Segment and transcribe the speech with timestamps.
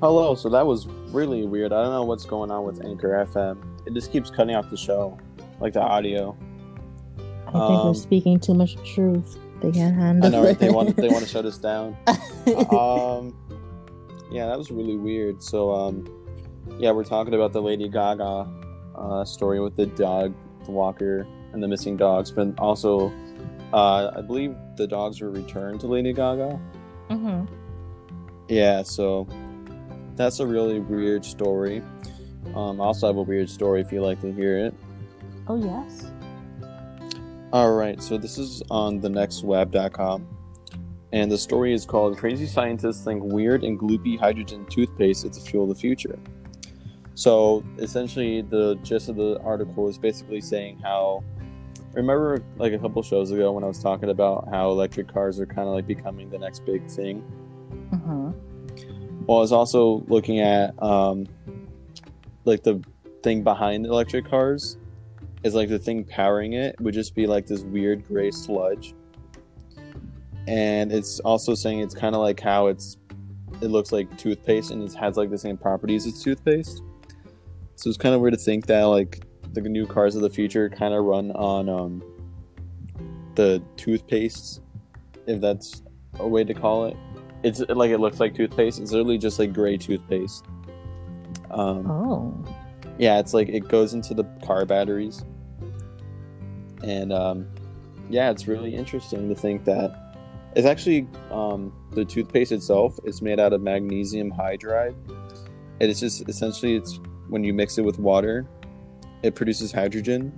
[0.00, 0.34] Hello.
[0.34, 1.72] So that was really weird.
[1.72, 3.58] I don't know what's going on with Anchor FM.
[3.86, 5.18] It just keeps cutting off the show,
[5.60, 6.36] like the audio.
[7.46, 9.38] I think Um, we're speaking too much truth.
[9.62, 10.58] They can't handle I know, right?
[10.58, 11.96] They want they want to shut us down.
[12.70, 13.34] um,
[14.30, 15.42] yeah, that was really weird.
[15.42, 16.06] So, um,
[16.78, 18.46] yeah, we're talking about the Lady Gaga
[18.96, 20.34] uh, story with the dog,
[20.64, 23.10] the walker, and the missing dogs, but also,
[23.72, 26.60] uh, I believe the dogs were returned to Lady Gaga.
[27.08, 27.44] hmm
[28.48, 29.26] Yeah, so
[30.16, 31.82] that's a really weird story.
[32.54, 34.74] Um, I also have a weird story if you like to hear it.
[35.48, 36.10] Oh yes.
[37.52, 40.26] All right, so this is on thenextweb.com.
[41.12, 45.50] And the story is called Crazy Scientists Think Weird and Gloopy Hydrogen Toothpaste is the
[45.50, 46.18] Fuel of the Future.
[47.14, 51.22] So essentially, the gist of the article is basically saying how.
[51.94, 55.46] Remember, like a couple shows ago, when I was talking about how electric cars are
[55.46, 57.20] kind of like becoming the next big thing?
[57.90, 58.32] hmm
[59.26, 61.26] Well, I was also looking at um,
[62.44, 62.80] like the
[63.22, 64.76] thing behind electric cars
[65.42, 68.94] is like the thing powering it would just be like this weird gray sludge.
[70.46, 72.98] And it's also saying it's kind of like how it's
[73.60, 76.82] it looks like toothpaste and it has like the same properties as toothpaste.
[77.74, 80.70] So it's kind of weird to think that like the new cars of the future
[80.70, 82.02] kind of run on um,
[83.34, 84.60] the toothpaste,
[85.26, 85.82] if that's
[86.20, 86.96] a way to call it
[87.46, 88.80] it's like it looks like toothpaste.
[88.80, 90.44] It's literally just like gray toothpaste.
[91.52, 92.34] Um, Oh.
[92.98, 95.24] yeah, it's like it goes into the car batteries,
[96.82, 97.46] and um,
[98.10, 100.14] yeah, it's really interesting to think that
[100.56, 104.96] it's actually um, the toothpaste itself is made out of magnesium hydride,
[105.80, 108.44] and it's just essentially it's when you mix it with water,
[109.22, 110.32] it produces hydrogen,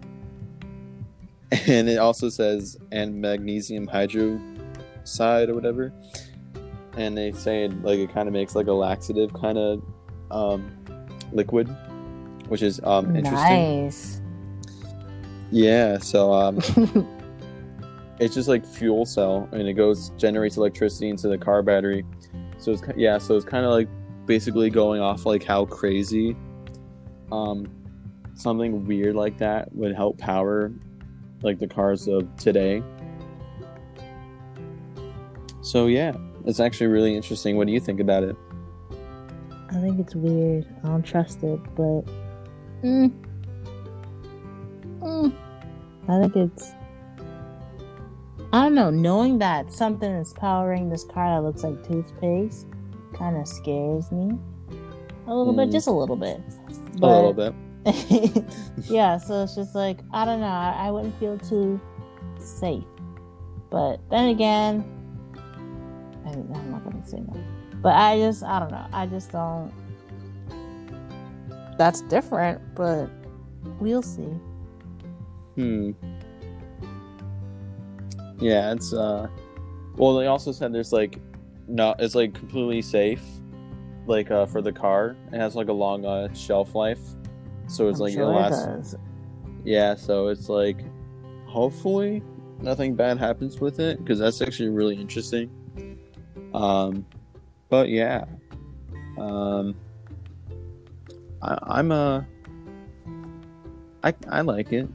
[1.66, 5.90] and it also says and magnesium hydroxide or whatever
[6.98, 9.82] and they say it, like it kind of makes like a laxative kind of
[10.30, 10.70] um,
[11.32, 11.68] liquid,
[12.48, 13.84] which is um, interesting.
[13.84, 14.20] Nice.
[15.50, 16.58] Yeah, so um,
[18.18, 22.04] it's just like fuel cell, and it goes generates electricity into the car battery.
[22.58, 23.88] So it's yeah, so it's kind of like
[24.26, 26.36] basically going off like how crazy
[27.30, 27.66] um,
[28.34, 30.72] something weird like that would help power
[31.42, 32.82] like the cars of today.
[35.62, 36.12] So yeah,
[36.48, 37.58] it's actually really interesting.
[37.58, 38.34] What do you think about it?
[39.70, 40.66] I think it's weird.
[40.82, 42.02] I don't trust it, but
[42.82, 43.12] mm.
[45.00, 45.32] Mm.
[46.08, 46.72] I think it's.
[48.50, 48.88] I don't know.
[48.88, 52.66] Knowing that something is powering this car that looks like toothpaste
[53.14, 54.38] kind of scares me
[55.26, 55.72] a little bit, Mm.
[55.72, 56.40] just a little bit.
[57.02, 57.54] a little bit.
[58.88, 60.46] yeah, so it's just like I don't know.
[60.46, 61.78] I, I wouldn't feel too
[62.38, 62.84] safe,
[63.68, 64.97] but then again,
[66.28, 67.36] I, I'm not gonna say no.
[67.82, 68.86] But I just I don't know.
[68.92, 69.72] I just don't.
[71.78, 73.08] That's different, but
[73.78, 74.28] we'll see.
[75.54, 75.92] Hmm.
[78.38, 79.28] Yeah, it's uh.
[79.96, 81.18] Well, they also said there's like,
[81.66, 83.22] no, it's like completely safe,
[84.06, 85.16] like uh for the car.
[85.32, 87.00] It has like a long uh shelf life,
[87.66, 88.96] so it's I'm like sure it does.
[89.64, 90.78] Yeah, so it's like,
[91.46, 92.22] hopefully,
[92.60, 95.50] nothing bad happens with it because that's actually really interesting.
[96.54, 97.04] Um,
[97.68, 98.24] but yeah,
[99.18, 99.74] um,
[101.42, 102.22] I, I'm uh,
[104.02, 104.88] I I like it.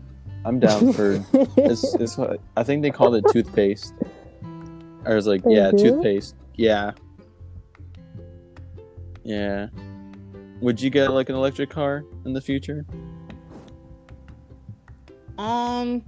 [0.46, 1.24] I'm down for
[1.58, 3.94] it's, it's what I think they called it toothpaste.
[5.06, 5.78] I was like They yeah, do?
[5.78, 6.36] toothpaste.
[6.56, 6.92] Yeah.
[9.24, 9.68] Yeah.
[10.62, 12.86] Would you get like an electric car in the future?
[15.38, 16.04] Um,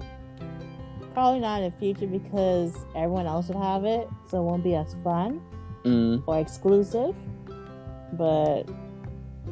[1.16, 4.76] probably not in the future because everyone else would have it, so it won't be
[4.76, 5.42] as fun
[5.84, 7.16] Mm, or exclusive.
[8.14, 8.64] But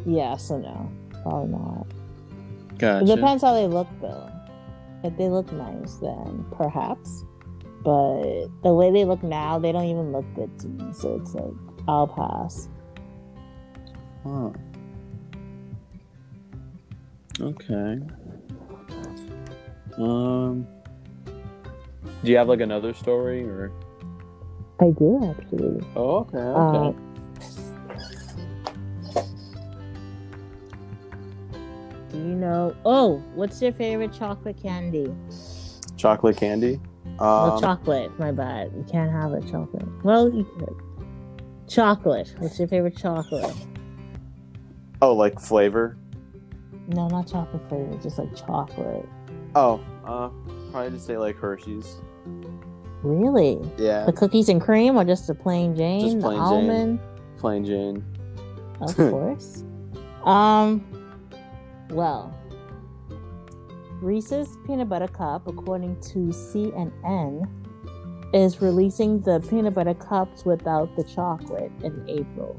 [0.06, 0.92] yeah, so no,
[1.24, 1.88] probably not.
[2.78, 3.04] gotcha.
[3.06, 4.30] It depends how they look, though.
[5.04, 7.24] If they look nice, then perhaps.
[7.84, 10.94] But the way they look now, they don't even look good to me.
[10.94, 11.54] So it's like
[11.88, 12.70] I'll pass.
[14.24, 14.52] Huh.
[17.42, 18.00] Okay.
[19.98, 20.68] Um.
[22.24, 23.72] Do you have like another story or?
[24.80, 25.86] I do actually.
[25.96, 26.38] Oh, okay.
[26.38, 26.94] Uh,
[32.12, 32.76] do you know?
[32.86, 35.14] Oh, what's your favorite chocolate candy?
[35.98, 36.82] chocolate candy.
[37.20, 38.12] well, Um, chocolate.
[38.20, 38.72] My bad.
[38.76, 39.86] You can't have a chocolate.
[40.04, 40.76] Well, you could.
[41.70, 42.34] Chocolate.
[42.40, 43.54] What's your favorite chocolate?
[45.02, 45.98] oh, like flavor.
[46.88, 47.98] No, not chocolate flavor.
[48.02, 49.08] Just like chocolate.
[49.56, 50.30] Oh, uh,
[50.72, 52.02] probably just say like Hershey's.
[53.04, 53.60] Really?
[53.78, 56.02] Yeah, The cookies and cream, or just the plain Jane?
[56.02, 56.42] Just the plain Jane.
[56.42, 57.00] almond?
[57.38, 58.06] plain Jane.
[58.82, 59.64] Of course.
[60.24, 60.84] um.
[61.90, 62.34] Well,
[64.02, 67.48] Reese's Peanut Butter Cup, according to CNN,
[68.34, 72.56] is releasing the peanut butter cups without the chocolate in April.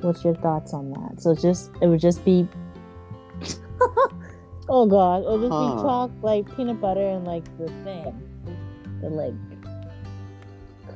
[0.00, 1.22] What's your thoughts on that?
[1.22, 2.48] So just it would just be
[4.68, 5.76] Oh god, it would just Huh.
[5.76, 8.33] be chalk like peanut butter and like the thing.
[9.04, 9.34] The like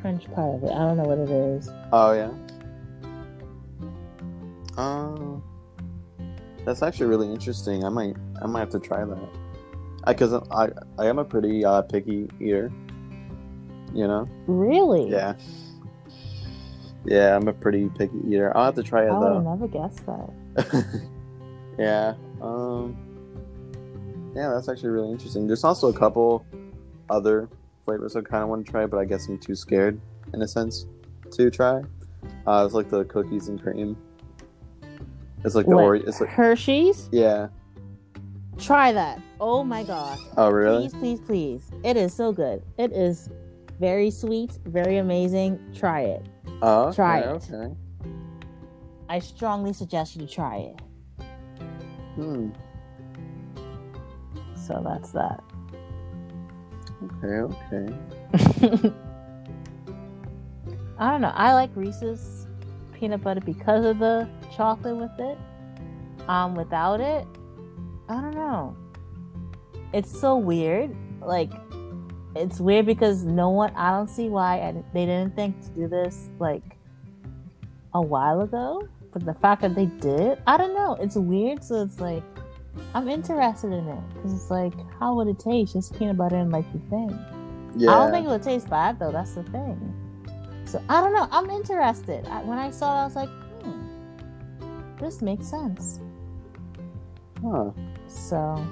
[0.00, 0.70] crunch part of it.
[0.70, 1.68] I don't know what it is.
[1.92, 2.30] Oh yeah.
[4.78, 5.42] Um,
[6.64, 7.84] that's actually really interesting.
[7.84, 9.28] I might, I might have to try that.
[10.04, 12.72] I, cause I, I am a pretty uh, picky eater.
[13.92, 14.26] You know.
[14.46, 15.10] Really?
[15.10, 15.34] Yeah.
[17.04, 18.56] Yeah, I'm a pretty picky eater.
[18.56, 19.38] I'll have to try it though.
[19.38, 21.02] I would never guessed that.
[21.78, 22.14] yeah.
[22.40, 22.96] Um.
[24.34, 25.46] Yeah, that's actually really interesting.
[25.46, 26.46] There's also a couple
[27.10, 27.48] other
[27.88, 29.98] flavors I kind of want to try, but I guess I'm too scared,
[30.34, 30.84] in a sense,
[31.30, 31.82] to try.
[32.46, 33.96] Uh, it's like the cookies and cream.
[35.42, 36.06] It's like the What, Oreo.
[36.06, 37.08] It's like Hershey's?
[37.12, 37.48] yeah.
[38.58, 39.22] Try that.
[39.40, 40.18] Oh my gosh.
[40.36, 40.90] Oh really?
[40.90, 41.70] Please, please, please.
[41.82, 42.62] It is so good.
[42.76, 43.30] It is
[43.80, 45.58] very sweet, very amazing.
[45.74, 46.26] Try it.
[46.60, 47.26] Oh, okay, Try it.
[47.50, 47.74] Okay.
[49.08, 51.24] I strongly suggest you try it.
[52.16, 52.50] Hmm.
[54.66, 55.42] So that's that.
[57.04, 57.54] Okay.
[57.72, 58.92] Okay.
[60.98, 61.32] I don't know.
[61.34, 62.46] I like Reese's
[62.92, 65.38] peanut butter because of the chocolate with it.
[66.28, 67.26] Um, without it,
[68.08, 68.76] I don't know.
[69.92, 70.94] It's so weird.
[71.22, 71.52] Like,
[72.34, 73.72] it's weird because no one.
[73.76, 76.76] I don't see why I, they didn't think to do this like
[77.94, 78.86] a while ago.
[79.12, 80.96] But the fact that they did, I don't know.
[81.00, 81.64] It's weird.
[81.64, 82.24] So it's like
[82.94, 85.74] I'm interested in it because it's like, how would it taste?
[85.74, 87.18] Just peanut butter and like the thing.
[87.76, 87.90] Yeah.
[87.90, 89.12] I don't think it would taste bad though.
[89.12, 89.94] That's the thing.
[90.64, 91.28] So I don't know.
[91.30, 92.26] I'm interested.
[92.26, 93.28] I, when I saw it, I was like,
[93.62, 96.00] hmm, this makes sense.
[97.42, 97.70] Huh.
[98.06, 98.66] So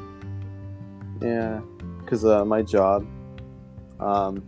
[1.21, 1.61] Yeah,
[2.01, 3.07] because uh, my job,
[4.01, 4.43] um,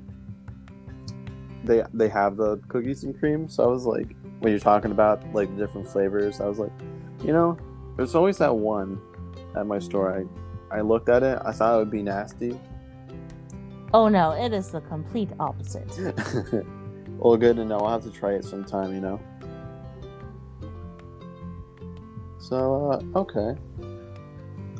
[1.65, 3.49] they they have the cookies and cream.
[3.49, 6.73] So I was like, when you're talking about like different flavors, I was like,
[7.23, 7.59] you know,
[7.97, 9.01] there's always that one
[9.57, 10.13] at my store.
[10.71, 12.59] I I looked at it, I thought it would be nasty.
[13.95, 15.89] oh no, it is the complete opposite.
[17.19, 17.79] well, good to know.
[17.79, 18.93] I'll have to try it sometime.
[18.95, 19.21] You know.
[22.39, 23.55] So uh, okay.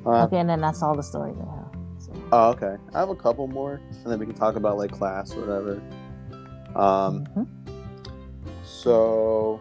[0.07, 1.73] Uh, Okay, and then that's all the stories I have.
[1.99, 2.13] So.
[2.33, 2.77] Oh, okay.
[2.95, 5.83] I have a couple more, and then we can talk about like class or whatever.
[6.77, 7.47] Um, Mhm.
[8.63, 9.61] so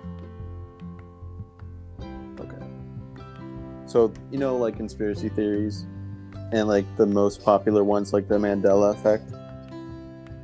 [3.88, 5.86] So you know, like conspiracy theories,
[6.52, 9.32] and like the most popular ones, like the Mandela effect.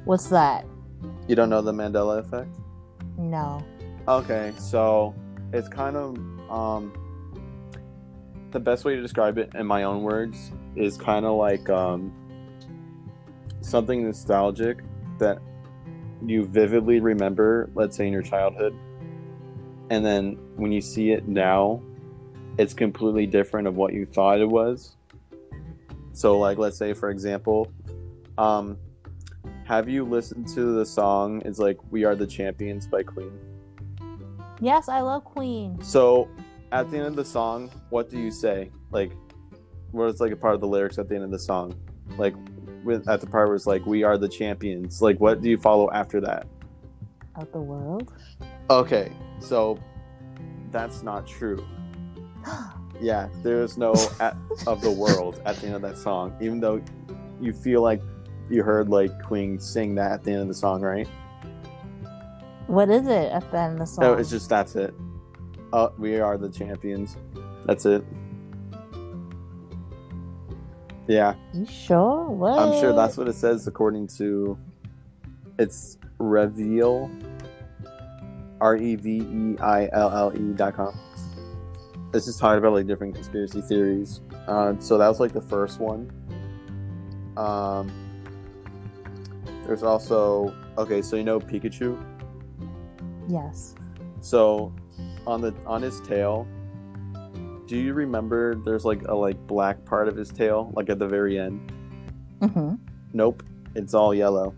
[0.06, 0.66] What's that?
[1.28, 2.50] You don't know the Mandela effect?
[3.18, 3.64] No.
[4.08, 5.14] Okay, so
[5.52, 6.18] it's kind of
[6.50, 6.94] um
[8.52, 12.14] the best way to describe it in my own words is kind of like um
[13.62, 14.80] something nostalgic
[15.20, 15.40] that
[16.26, 18.78] you vividly remember, let's say in your childhood.
[19.90, 21.82] And then when you see it now,
[22.58, 24.96] it's completely different of what you thought it was.
[26.14, 27.72] So like let's say for example,
[28.38, 28.78] um
[29.66, 33.32] have you listened to the song it's like We Are the Champions by Queen?
[34.60, 35.82] Yes, I love Queen.
[35.82, 36.30] So,
[36.72, 38.72] at the end of the song, what do you say?
[38.92, 39.12] Like,
[39.92, 41.76] what is like a part of the lyrics at the end of the song?
[42.18, 42.34] Like,
[42.84, 45.58] with at the part where it's like, "We are the champions." Like, what do you
[45.58, 46.48] follow after that?
[47.36, 48.14] Of the world.
[48.70, 49.78] Okay, so
[50.72, 51.66] that's not true.
[53.02, 56.82] Yeah, there's no at, of the world at the end of that song, even though
[57.42, 58.02] you feel like
[58.50, 61.08] you heard like Queen sing that at the end of the song, right?
[62.68, 64.04] what is it at the end of the song?
[64.04, 64.94] No, it's just that's it.
[65.72, 67.18] Uh, we are the champions.
[67.66, 68.04] That's it.
[71.08, 71.36] Yeah.
[71.54, 72.30] You sure?
[72.30, 72.60] What?
[72.60, 74.58] I'm sure that's what it says according to
[75.60, 77.12] it's reveal
[78.62, 80.98] R E V E I L L E dot com.
[82.14, 84.22] It's just talking about like different conspiracy theories.
[84.48, 86.12] Uh, so that was like the first one.
[87.38, 87.92] Um,
[89.66, 92.02] there's also okay, so you know Pikachu.
[93.28, 93.76] Yes.
[94.22, 94.74] So
[95.26, 96.48] on the on his tail,
[97.66, 101.08] do you remember there's like a like black part of his tail, like at the
[101.08, 101.72] very end?
[102.42, 102.76] hmm
[103.14, 103.44] Nope,
[103.76, 104.54] it's all yellow.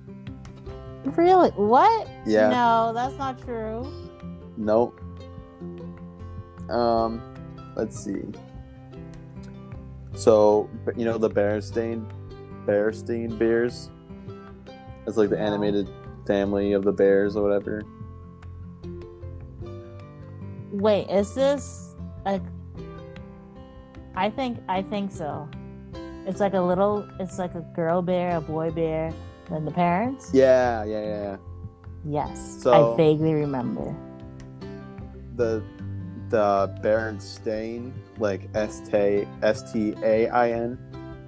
[1.05, 1.51] Really?
[1.51, 2.07] What?
[2.25, 2.49] Yeah.
[2.49, 3.85] No, that's not true.
[4.57, 4.99] Nope.
[6.69, 7.21] Um,
[7.75, 8.23] let's see.
[10.13, 12.05] So you know the Bearstein,
[12.65, 13.89] Bearstein Bears.
[15.07, 15.89] It's like the animated
[16.25, 17.83] family of the bears or whatever.
[20.71, 22.41] Wait, is this like?
[24.15, 25.47] I think I think so.
[26.25, 27.07] It's like a little.
[27.19, 29.13] It's like a girl bear, a boy bear,
[29.51, 30.31] and the parents.
[30.33, 31.21] Yeah, yeah, yeah.
[31.23, 31.37] yeah.
[32.07, 33.95] Yes, So- I vaguely remember.
[35.35, 35.63] The
[36.29, 40.77] the Berenstain, like S T S T A I N.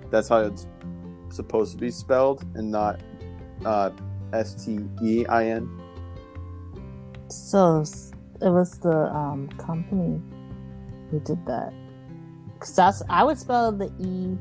[0.10, 0.68] That's how it's
[1.30, 3.00] supposed to be spelled, and not
[3.66, 3.92] uh,
[4.34, 5.70] S T E I N.
[7.30, 7.84] So
[8.42, 10.22] it was the um company
[11.12, 11.74] who did that.
[12.60, 14.38] Cause that's I would spell the E.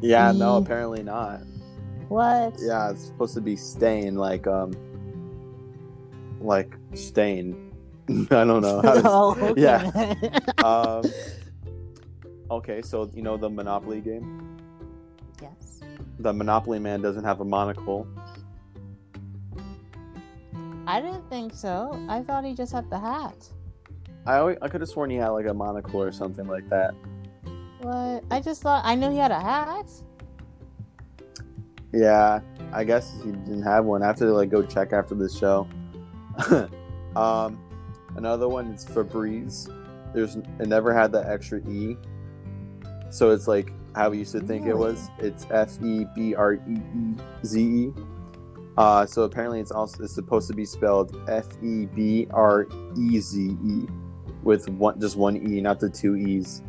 [0.00, 0.62] Yeah, no, E.
[0.62, 1.40] apparently not.
[2.08, 2.54] What?
[2.60, 4.72] Yeah, it's supposed to be stain, like um,
[6.40, 7.73] like stain.
[8.30, 8.80] I don't know.
[9.04, 9.60] Oh, okay.
[9.60, 10.30] yeah.
[10.64, 11.02] um,
[12.50, 14.58] okay, so you know the Monopoly game.
[15.40, 15.80] yes.
[16.18, 18.06] The Monopoly man doesn't have a monocle.
[20.86, 21.98] I didn't think so.
[22.08, 23.48] I thought he just had the hat.
[24.26, 26.94] I always, I could have sworn he had like a monocle or something like that.
[27.80, 28.24] What?
[28.30, 29.90] I just thought I knew he had a hat.
[31.92, 32.40] Yeah,
[32.72, 34.02] I guess he didn't have one.
[34.02, 35.66] I have to like go check after this show.
[37.16, 37.58] um,
[38.16, 39.72] another one is Febreze.
[40.12, 41.96] There's it never had that extra e,
[43.10, 45.08] so it's like how we used to think it was.
[45.18, 47.92] It's F E B R E E Z E.
[48.76, 52.66] Uh, so apparently it's also it's supposed to be spelled F E B R
[52.98, 53.86] E Z E,
[54.42, 56.62] with one just one e, not the two e's.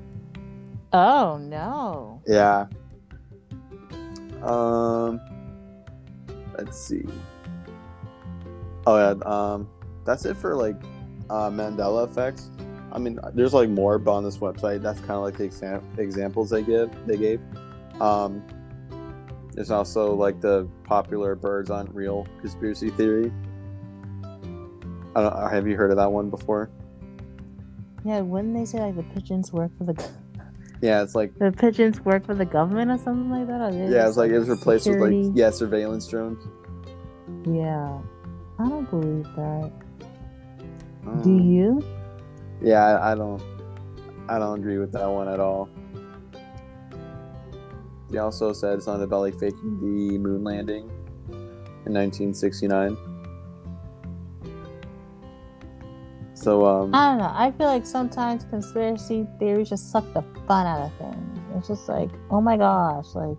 [0.94, 2.22] Oh no.
[2.28, 2.68] Yeah.
[4.42, 5.20] Um.
[6.58, 7.06] Let's see.
[8.86, 9.16] Oh yeah.
[9.26, 9.68] Um.
[10.06, 10.76] That's it for like
[11.30, 12.50] uh, Mandela effects.
[12.92, 15.88] I mean, there's like more, but on this website, that's kind of like the exam-
[15.98, 16.90] examples they give.
[17.06, 17.42] They gave.
[18.00, 18.44] Um.
[19.54, 23.32] There's also like the popular birds aren't real conspiracy theory.
[25.16, 26.70] I don't, have you heard of that one before?
[28.04, 30.10] Yeah, wouldn't they say like the pigeons work for the
[30.82, 33.62] Yeah, it's like the pigeons work for the government or something like that?
[33.62, 36.46] Or yeah, it's like it was replaced with like yeah surveillance drones.
[37.48, 37.98] Yeah.
[38.60, 39.72] I don't believe that.
[41.06, 41.84] Do Um, you?
[42.62, 43.42] Yeah, I, I don't.
[44.28, 45.70] I don't agree with that one at all.
[48.10, 50.90] He also said something about like faking the moon landing
[51.86, 52.98] in 1969.
[56.34, 57.32] So um, I don't know.
[57.34, 61.40] I feel like sometimes conspiracy theories just suck the fun out of things.
[61.56, 63.38] It's just like, oh my gosh, like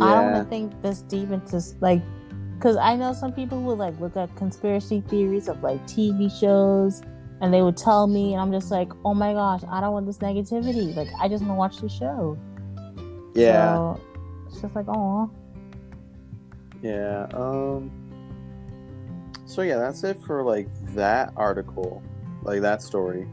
[0.00, 2.02] I don't want to think this deep into like,
[2.60, 7.00] because I know some people would like look at conspiracy theories of like TV shows,
[7.40, 10.04] and they would tell me, and I'm just like, oh my gosh, I don't want
[10.04, 10.94] this negativity.
[10.94, 12.38] Like I just want to watch the show.
[13.34, 14.00] yeah, So,
[14.46, 15.30] it's just like, oh,
[16.82, 17.28] yeah.
[17.32, 17.90] Um.
[19.46, 22.02] So yeah, that's it for like that article,
[22.42, 23.26] like that story.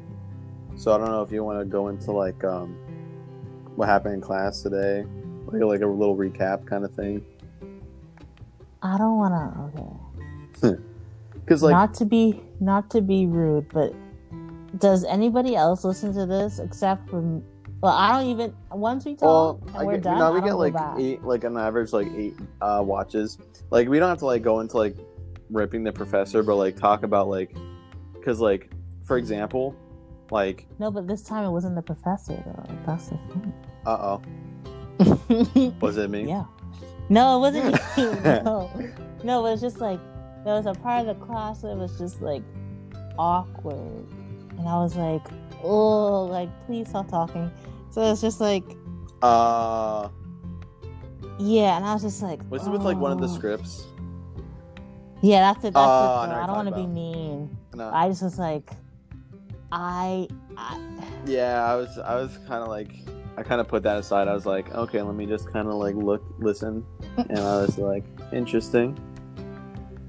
[0.77, 2.69] So I don't know if you want to go into like um,
[3.75, 5.03] what happened in class today,
[5.47, 7.25] like like a little recap kind of thing.
[8.93, 10.61] I don't want to.
[10.63, 10.81] Okay.
[11.33, 13.93] Because like not to be not to be rude, but
[14.79, 17.21] does anybody else listen to this except for?
[17.79, 18.53] Well, I don't even.
[18.69, 21.57] Once we Well, talk and we're get, done, no, we get like eight, like on
[21.57, 23.37] average, like eight uh, watches.
[23.69, 24.97] Like we don't have to like go into like
[25.49, 27.55] ripping the professor, but like talk about like,
[28.13, 28.69] because like
[29.05, 29.73] for example,
[30.31, 32.75] like No, but this time it wasn't the professor though.
[32.85, 33.53] That's the thing.
[33.85, 34.19] uh
[34.99, 36.27] oh, was it me?
[36.27, 36.43] yeah.
[37.09, 38.11] No, it wasn't you.
[38.43, 38.71] No,
[39.23, 39.99] no, it was just like
[40.43, 42.43] there was a part of the class that was just like
[43.17, 44.07] awkward,
[44.57, 45.25] and I was like,
[45.63, 47.49] oh, like please stop talking.
[47.91, 48.63] So it's just like,
[49.21, 50.09] Uh,
[51.39, 53.35] yeah, and I was just like, was it with like one of the oh.
[53.35, 53.85] scripts?
[55.21, 55.73] Yeah, that's it.
[55.73, 55.79] That's Oh,
[56.21, 56.29] I it.
[56.29, 57.57] know I don't want to be mean.
[57.73, 57.89] No.
[57.91, 58.69] I just was like,
[59.71, 60.77] I, I
[61.25, 62.91] yeah, I was, I was kind of like,
[63.37, 64.27] I kind of put that aside.
[64.27, 66.83] I was like, okay, let me just kind of like look, listen,
[67.17, 68.97] and I was like, interesting.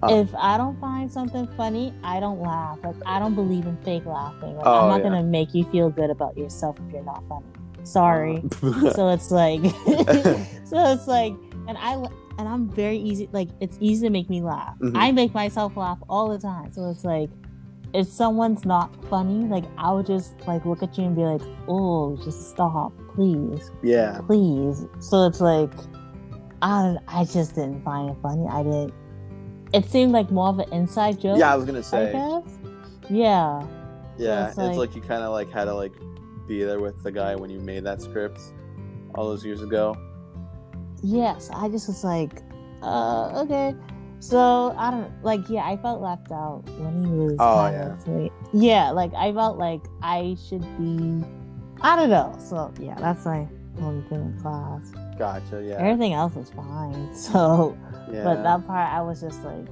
[0.01, 0.21] Oh.
[0.21, 2.79] if I don't find something funny, I don't laugh.
[2.85, 4.57] Like I don't believe in fake laughing.
[4.57, 5.11] Like, Oh, I'm not yeah.
[5.11, 7.47] gonna make you feel good about yourself if you're not funny.
[7.83, 8.43] Sorry.
[8.63, 9.61] Uh, so it's like,
[10.65, 11.35] so it's like,
[11.67, 11.95] and I
[12.39, 13.29] and I'm very easy.
[13.33, 14.79] Like it's easy to make me laugh.
[14.79, 14.93] Mhm.
[14.95, 16.73] I make myself laugh all the time.
[16.73, 17.29] So it's like,
[17.95, 21.43] if someone's not funny, like I would just like look at you and be like,
[21.69, 23.71] oh, just stop, please.
[23.83, 24.87] yeah, please.
[25.01, 25.73] So it's like,
[26.61, 28.47] I don't, I just didn't find it funny.
[28.49, 28.95] I didn't.
[29.73, 31.39] It seemed like more of an inside joke.
[31.39, 31.53] yeah.
[31.53, 32.13] I was gonna say.
[33.11, 33.67] Yeah.
[34.19, 35.93] Yeah, it's it's, like, like- you kind of like had to like
[36.47, 38.41] be there with the guy when you made that script
[39.15, 39.97] all those years ago.
[41.03, 41.51] Yes.
[41.55, 42.43] I just was like,
[42.83, 43.75] uh, okay.
[44.21, 45.49] So I don't like.
[45.49, 47.37] Yeah, I felt left out when he was.
[47.39, 48.29] Oh, yeah.
[48.53, 51.25] Yeah, like I felt like I should be.
[51.81, 52.37] I don't know.
[52.41, 53.47] So yeah, that's my
[53.81, 54.91] only thing in class.
[55.19, 55.63] Gotcha.
[55.65, 55.77] Yeah.
[55.77, 57.09] Everything else was fine.
[57.15, 57.77] So,
[58.13, 58.25] Yeah.
[58.25, 59.69] but that part, I was just like,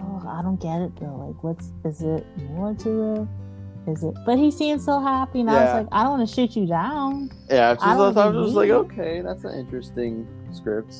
[0.00, 1.16] oh, I don't get it though.
[1.28, 3.90] Like, what's is it more to it?
[3.90, 4.14] Is it?
[4.26, 6.66] But he seemed so happy, and I was like, I don't want to shoot you
[6.66, 7.30] down.
[7.50, 7.74] yeah.
[7.74, 10.94] Just, I I, don't thought I was just like, okay, that's an interesting script.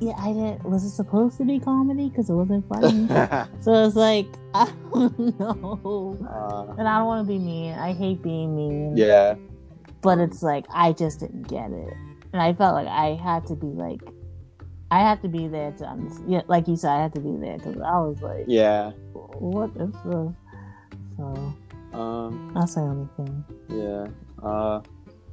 [0.00, 0.64] Yeah, I didn't.
[0.64, 2.08] Was it supposed to be comedy?
[2.08, 3.08] Because it wasn't funny.
[3.60, 6.16] so it's like, I don't know.
[6.28, 7.74] uh, And I don't want to be mean.
[7.74, 8.96] I hate being mean.
[8.96, 9.34] yeah.
[10.00, 11.92] But it's like I just didn't get it,
[12.32, 14.00] and I felt like I had to be like,
[14.92, 16.30] I had to be there to understand.
[16.30, 18.92] Yeah, like you said, I had to be there because I was like, Yeah.
[19.12, 20.32] what is the?
[21.16, 21.54] So
[21.98, 22.52] Um.
[22.54, 23.44] that's the only thing.
[23.68, 24.06] Yeah.
[24.40, 24.82] Uh.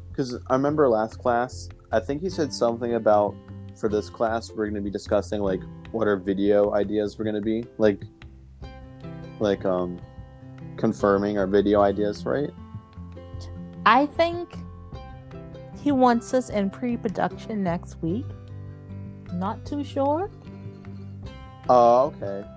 [0.10, 3.36] Because I remember last class, I think he said something about
[3.76, 7.36] for this class we're going to be discussing like what our video ideas were going
[7.36, 8.02] to be like,
[9.40, 10.00] like um,
[10.78, 12.52] confirming our video ideas, right?
[13.86, 14.56] I think
[15.82, 18.26] he wants us in pre-production next week.
[19.34, 20.32] Not too sure.
[21.70, 22.48] Oh, okay.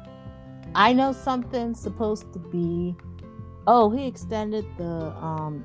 [0.75, 2.95] I know something's supposed to be.
[3.67, 5.65] Oh, he extended the um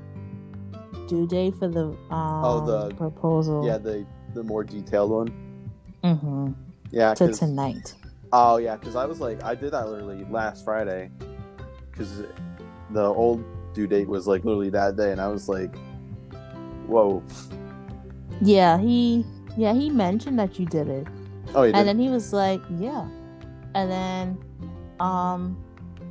[1.08, 3.66] due date for the um Oh, the- proposal.
[3.66, 5.43] Yeah, the the more detailed one.
[6.04, 6.52] Hmm
[6.90, 7.14] Yeah.
[7.14, 7.94] To tonight.
[8.32, 11.10] Oh yeah, because I was like, I did that literally last Friday,
[11.90, 12.22] because
[12.90, 15.74] the old due date was like literally that day, and I was like,
[16.86, 17.22] whoa.
[18.42, 19.24] Yeah, he
[19.56, 21.06] yeah he mentioned that you did it,
[21.54, 23.08] Oh, you and then he was like, yeah,
[23.74, 24.38] and then
[25.00, 25.56] um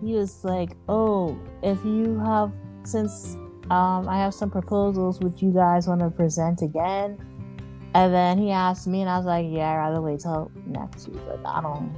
[0.01, 2.51] he was like, oh, if you have
[2.83, 3.35] since
[3.69, 7.19] um I have some proposals, would you guys want to present again?
[7.95, 11.07] And then he asked me, and I was like, yeah, I'd rather wait till next
[11.07, 11.21] week.
[11.27, 11.95] Like I don't,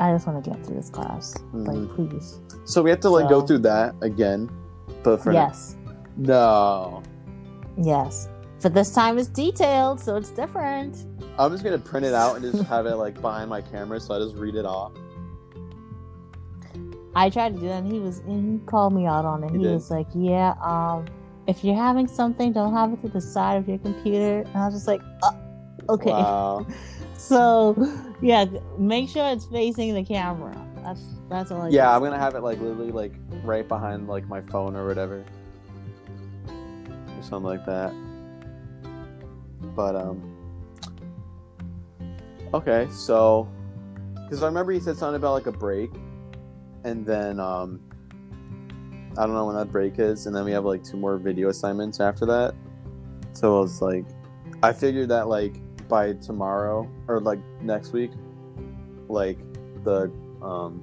[0.00, 1.34] I just want to get through this class.
[1.52, 1.94] Like Mhm.
[2.10, 4.50] please, So we have to like go through that again,
[5.02, 5.76] but for yes,
[6.16, 7.02] no,
[7.76, 8.28] yes.
[8.62, 11.04] But this time it's detailed, so it's different.
[11.38, 14.14] I'm just gonna print it out and just have it like behind my camera, so
[14.14, 14.92] I just read it off.
[17.14, 19.50] I tried to do that, and he was, and he called me out on it.
[19.52, 21.06] He He, was like, "Yeah, um,
[21.46, 24.66] if you're having something, don't have it to the side of your computer." And I
[24.66, 25.32] was just like, uh,
[25.88, 26.66] "Okay." Wow.
[27.18, 27.74] So,
[28.20, 28.44] yeah,
[28.78, 30.54] make sure it's facing the camera.
[30.82, 31.62] That's that's all.
[31.62, 34.86] I yeah, I'm gonna have it like literally like right behind like my phone or
[34.86, 35.24] whatever,
[36.46, 37.92] or something like that.
[39.74, 40.36] But um,
[42.54, 43.48] okay, so
[44.14, 45.90] because I remember he said something about like a break,
[46.84, 47.80] and then um,
[49.18, 51.48] I don't know when that break is, and then we have like two more video
[51.48, 52.54] assignments after that.
[53.32, 54.04] So I was like,
[54.62, 58.10] I figured that like by tomorrow or like next week,
[59.08, 59.38] like
[59.84, 60.10] the
[60.42, 60.82] um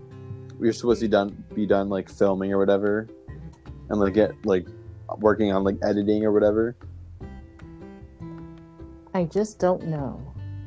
[0.59, 3.07] we are supposed to be done be done like filming or whatever
[3.89, 4.65] and like get like
[5.17, 6.75] working on like editing or whatever
[9.13, 10.19] I just don't know.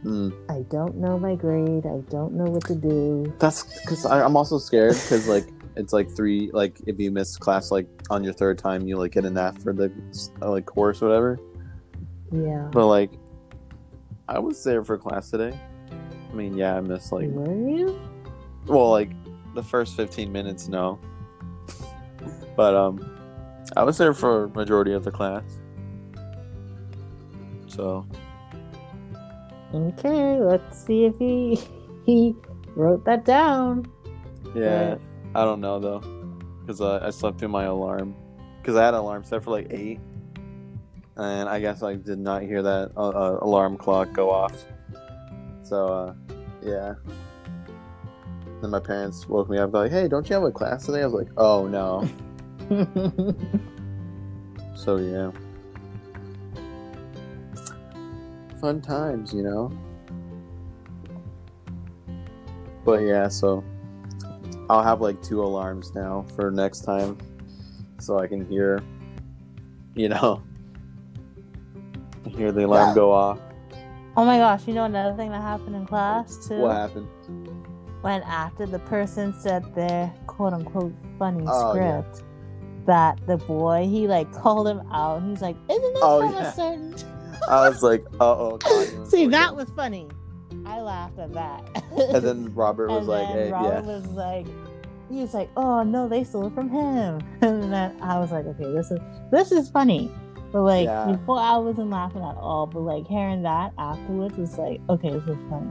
[0.04, 0.32] mm.
[0.48, 1.84] I don't know my grade.
[1.86, 3.32] I don't know what to do.
[3.38, 7.70] that's because i'm also scared because like it's like three like if you miss class
[7.70, 9.92] like on your third time you like get an f for the
[10.42, 11.38] uh, like course or whatever
[12.32, 12.68] Yeah.
[12.72, 13.10] but like
[14.28, 15.58] i was there for class today
[16.30, 18.00] i mean yeah i missed like Were you?
[18.66, 19.10] well like
[19.54, 20.98] the first 15 minutes no
[22.56, 22.98] but um
[23.76, 25.44] i was there for majority of the class
[27.68, 28.06] so
[29.74, 30.40] Okay.
[30.40, 31.60] Let's see if he
[32.06, 32.34] he
[32.76, 33.84] wrote that down.
[34.54, 35.00] yeah But-
[35.36, 36.00] i don't know though
[36.60, 38.14] because uh, i slept through my alarm.
[38.60, 40.00] Because i had an alarm set for like 8
[41.16, 44.64] and i guess i did not hear that uh, uh, alarm clock go off.
[45.62, 46.14] So uh
[46.62, 46.94] yeah.
[48.60, 51.02] Then my parents woke me up like hey don't you have a class today?
[51.02, 52.08] I was like oh no.
[54.76, 55.32] So yeah.
[58.60, 59.72] Fun times, you know.
[62.84, 63.64] But yeah, so
[64.68, 67.16] I'll have like two alarms now for next time
[67.98, 68.82] so I can hear
[69.94, 70.42] you know
[72.28, 73.38] hear the alarm go off.
[74.16, 74.66] oh my gosh!
[74.66, 76.56] You know another thing that happened in class too.
[76.58, 77.08] What happened?
[78.02, 82.02] when after the person said their quote unquote funny Oh, yeah.
[82.02, 82.24] script
[82.86, 86.32] that the boy he like called him out and he's like isn't this Oh, from
[86.34, 86.48] yeah.
[86.48, 86.94] a certain
[87.48, 88.58] I was like, uh oh
[89.08, 90.06] see that was funny
[90.66, 91.62] i laughed at that
[92.14, 93.96] And then Robert was And like, then hey, Robert yeah.
[93.96, 94.46] was like
[95.08, 98.44] he was like oh no they stole it from him and then i was like
[98.46, 98.98] okay this is
[99.30, 100.10] this is funny
[100.52, 101.12] but like Yeah.
[101.12, 105.22] before i wasn't laughing at all but like hearing that afterwards was like okay this
[105.28, 105.70] is funny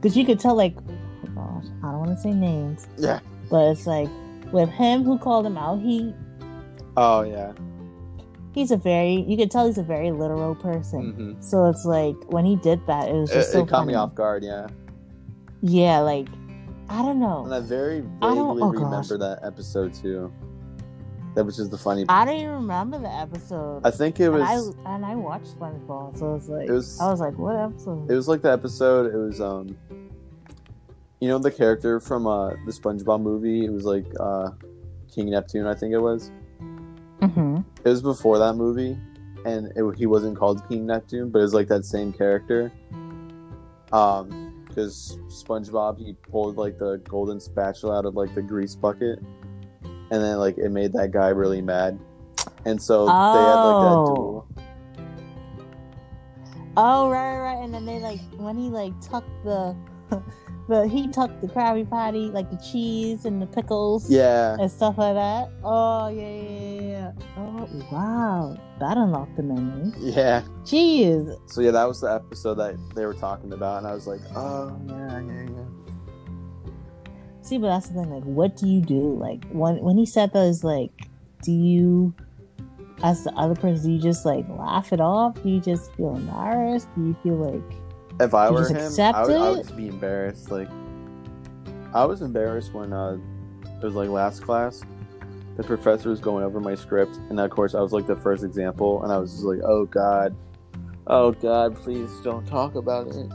[0.00, 3.18] because you could tell like, oh gosh, I don't want to say names, Yeah.
[3.50, 4.08] but it's like
[4.52, 6.14] with him who called him out, he
[6.96, 7.52] Oh yeah.
[8.56, 11.12] He's a very you could tell he's a very literal person.
[11.12, 13.80] hmm So it's like when he did that, it was It, just so it caught
[13.82, 13.92] funny.
[13.92, 14.42] me off guard.
[14.42, 14.66] Yeah.
[15.62, 16.26] Yeah, like
[16.88, 17.44] I don't know.
[17.44, 18.82] And I very I don't- vaguely oh, gosh.
[19.10, 20.32] remember that episode too.
[21.34, 22.06] That was just the funny.
[22.08, 23.82] I don't even remember the episode.
[23.84, 24.74] I think it and was.
[24.86, 28.10] I and I watched SpongeBob, so it's like It was- I was like, what episode?
[28.10, 29.14] It was like the episode.
[29.14, 29.76] It was um.
[31.20, 33.64] You know the character from uh the SpongeBob movie.
[33.66, 34.50] It was like uh,
[35.14, 35.66] King Neptune.
[35.66, 36.30] I think it was.
[37.86, 38.98] It was before that movie,
[39.44, 42.72] and it, he wasn't called King Neptune, but it was like that same character.
[43.92, 49.20] Um, because SpongeBob he pulled like the golden spatula out of like the grease bucket,
[49.84, 51.96] and then like it made that guy really mad,
[52.64, 54.14] and so they had like that Oh.
[54.16, 54.48] duel.
[56.76, 59.76] Oh right, right, and then they like when he like tucked the
[60.68, 64.98] the he tucked the Krabby Patty like the cheese and the pickles Yeah, and stuff
[64.98, 65.50] like that.
[65.62, 67.12] Oh yeah, yeah, yeah.
[67.36, 69.92] Oh wow, that unlocked the menu.
[69.98, 70.42] yeah.
[70.64, 71.38] Jeez.
[71.50, 74.20] So yeah, that was the episode that they were talking about, and I was like,
[74.34, 75.64] oh yeah, yeah, yeah.
[77.42, 78.10] See, but that's the thing.
[78.10, 79.16] Like, what do you do?
[79.20, 80.90] Like when when he said that, is like,
[81.42, 82.12] do you,
[83.04, 85.40] as the other person, do you just like laugh it off?
[85.42, 86.88] Do you just feel embarrassed?
[86.96, 87.62] Do you feel like
[88.18, 90.50] If I You were him, I would, I would just be embarrassed.
[90.50, 90.68] Like,
[91.92, 93.18] I was embarrassed when uh,
[93.64, 94.82] it was like last class.
[95.56, 98.44] The professor was going over my script, and of course, I was like the first
[98.44, 100.36] example, and I was just like, "Oh God,
[101.06, 103.30] oh God, please don't talk about it."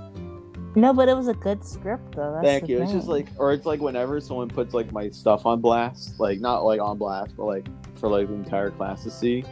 [0.76, 0.94] no?
[0.94, 2.34] But it was a good script though.
[2.34, 2.82] That's Thank you.
[2.82, 6.40] It's just like, or it's like whenever someone puts like my stuff on blast, like
[6.40, 7.68] not like on blast, but like
[7.98, 9.44] for like the entire class to see.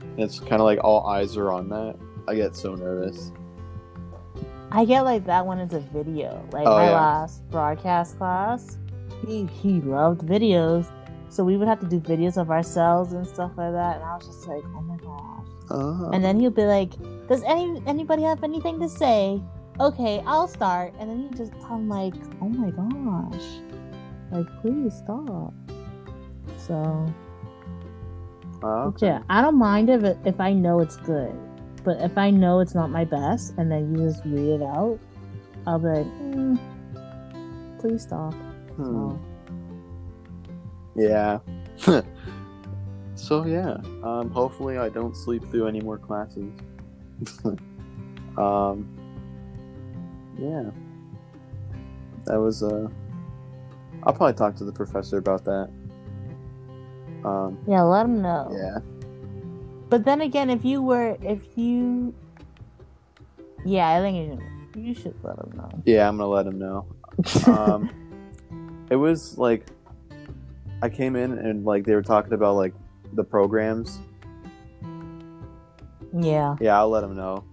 [0.00, 1.96] And it's kind of like all eyes are on that.
[2.28, 3.32] I get so nervous.
[4.72, 6.42] I get like that when it's a video.
[6.52, 6.92] Like Oh, my yeah.
[6.92, 8.78] last broadcast class,
[9.26, 10.90] he he loved videos,
[11.28, 13.96] so we would have to do videos of ourselves and stuff like that.
[13.96, 15.46] And I was just like, oh my gosh.
[15.70, 16.10] Oh.
[16.12, 16.92] And then he'll be like,
[17.28, 19.40] "Does any anybody have anything to say?"
[19.78, 20.92] Okay, I'll start.
[20.98, 23.46] And then he just, I'm like, "Oh my gosh,
[24.30, 25.54] like please stop."
[26.58, 27.06] So
[28.62, 31.34] Oh, but yeah, I don't mind if it, if I know it's good,
[31.84, 34.98] but if I know it's not my best, and then you just read it out,
[35.66, 36.58] I'll be like, mm,
[37.78, 38.34] "Please stop."
[38.76, 38.84] Hmm.
[38.84, 39.20] So,
[40.96, 41.38] Yeah.
[43.14, 46.50] so yeah, um, hopefully I don't sleep through any more classes.
[48.36, 48.88] um,
[50.38, 50.70] yeah,
[52.26, 52.88] that was Uh,
[54.04, 55.68] I'll probably talk to the professor about that.
[57.24, 58.50] Um, yeah, let him know.
[58.50, 58.78] yeah,
[59.90, 62.14] But then again, if you were, if you,
[63.64, 64.38] yeah, I think you
[64.72, 65.68] should, you should let him know.
[65.84, 66.86] yeah, I'm gonna let him know.
[67.46, 67.90] Um,
[68.90, 69.66] it was like
[70.80, 72.72] I came in and like they were talking about like
[73.14, 73.98] the programs.
[76.12, 76.56] yeah.
[76.60, 77.44] Yeah, I'll let him know.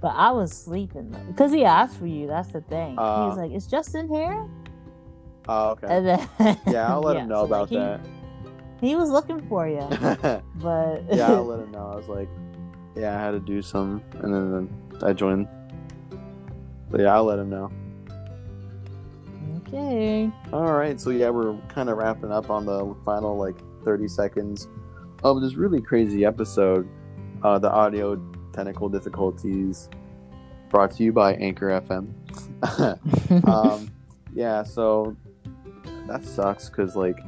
[0.00, 2.26] But I was sleeping though, because he asked for you.
[2.28, 2.92] That's the thing.
[2.92, 4.46] he Uh, was like, "Is Justin here?"
[5.48, 5.86] Oh, okay.
[5.90, 8.00] And then Yeah, I'll let Yeah, him know so, like, about he, that.
[8.80, 9.86] He was looking for you,
[10.56, 11.90] but yeah, I'll let him know.
[11.92, 12.28] I was like,
[12.94, 15.48] yeah, I had to do some, and then, then I joined.
[16.90, 17.70] But yeah, I'll let him know.
[19.66, 20.30] okay.
[20.52, 24.68] All right, so yeah, we're kind of wrapping up on the final like 30 seconds
[25.24, 26.88] of this really crazy episode.
[27.42, 28.16] Uh, the audio
[28.52, 29.88] technical difficulties
[30.70, 32.12] brought to you by Anchor FM.
[33.48, 33.90] um,
[34.34, 35.16] yeah, so
[36.06, 37.18] that sucks because like,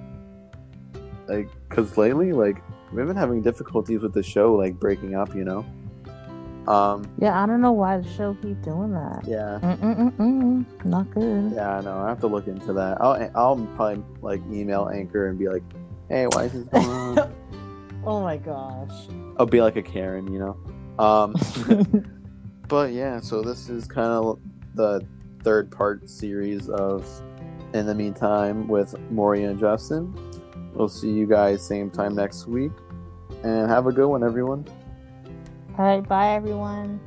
[1.28, 2.62] like, because lately, like,
[2.92, 5.34] we've been having difficulties with the show, like breaking up.
[5.34, 5.66] You know.
[6.68, 7.10] Um.
[7.18, 9.22] yeah, I don't know why the show keep doing that.
[9.26, 9.58] Yeah.
[9.62, 10.84] Mm-mm-mm-mm.
[10.84, 11.52] Not good.
[11.54, 11.78] Yeah.
[11.78, 11.96] I know.
[11.96, 13.00] I have to look into that.
[13.00, 13.30] I'll.
[13.34, 15.62] I'll probably like email Anchor and be like,
[16.10, 17.34] "Hey, why is this going on?"
[18.04, 19.08] Oh my gosh.
[19.38, 21.02] I'll be like a Karen, you know.
[21.02, 21.34] Um.
[22.68, 24.38] but yeah, so this is kind of
[24.74, 25.06] the
[25.42, 27.08] third part series of
[27.72, 30.14] In the Meantime with Mauria and Justin.
[30.78, 32.70] We'll see you guys same time next week.
[33.42, 34.64] And have a good one, everyone.
[35.76, 37.00] All right, bye everyone.